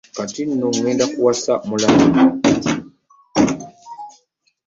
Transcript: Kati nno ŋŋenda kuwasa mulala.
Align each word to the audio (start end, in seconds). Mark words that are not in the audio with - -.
Kati 0.15 0.41
nno 0.49 0.67
ŋŋenda 0.77 1.05
kuwasa 1.13 1.53
mulala. 1.67 2.05